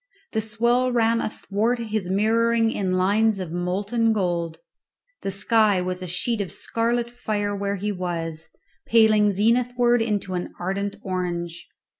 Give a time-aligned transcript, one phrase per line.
[0.31, 4.57] The swell ran athwart his mirroring in lines of molten gold;
[5.21, 8.47] the sky was a sheet of scarlet fire where he was,
[8.87, 11.67] paling zenithwards into an ardent orange.